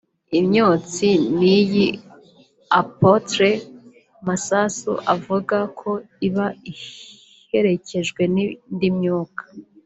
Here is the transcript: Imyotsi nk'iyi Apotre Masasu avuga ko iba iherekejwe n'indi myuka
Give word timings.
Imyotsi 0.39 1.09
nk'iyi 1.33 1.87
Apotre 2.81 3.49
Masasu 4.27 4.93
avuga 5.13 5.57
ko 5.79 5.91
iba 6.27 6.47
iherekejwe 6.71 8.21
n'indi 8.33 8.89
myuka 8.97 9.43